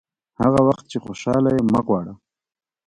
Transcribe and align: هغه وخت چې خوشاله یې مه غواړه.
هغه 0.41 0.59
وخت 0.67 0.85
چې 0.91 0.97
خوشاله 1.05 1.49
یې 1.55 1.61
مه 1.71 1.79
غواړه. 1.85 2.13